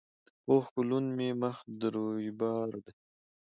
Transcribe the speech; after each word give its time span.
په 0.43 0.51
اوښکو 0.55 0.81
لوند 0.89 1.09
مي 1.17 1.29
مخ 1.41 1.57
د 1.79 1.81
رویبار 1.95 2.69
دی 2.85 2.93